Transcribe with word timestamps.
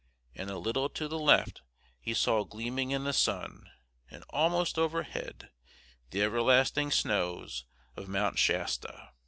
And 0.33 0.49
a 0.49 0.57
little 0.57 0.89
to 0.89 1.07
the 1.07 1.19
left 1.19 1.61
he 1.99 2.15
saw 2.15 2.43
gleaming 2.43 2.89
in 2.89 3.03
the 3.03 3.13
sun 3.13 3.69
and 4.09 4.23
almost 4.31 4.79
overhead 4.79 5.51
the 6.09 6.23
everlasting 6.23 6.89
snows 6.89 7.65
of 7.95 8.07
Mount 8.07 8.39
Shasta. 8.39 9.11